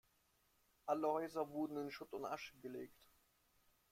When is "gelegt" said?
2.61-2.97